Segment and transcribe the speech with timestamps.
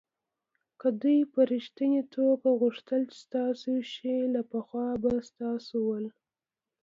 [0.79, 6.05] که دوی په ریښتني توگه غوښتل چې ستاسو شي له پخوا به ستاسو ول.